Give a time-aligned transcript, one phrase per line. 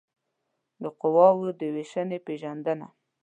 [0.81, 2.87] د قواوو د وېشنې پېژندنه